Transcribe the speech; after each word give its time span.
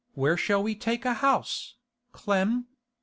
Where 0.15 0.35
shall 0.35 0.63
we 0.63 0.73
take 0.73 1.05
a 1.05 1.13
house, 1.13 1.75
Clem? 2.11 2.65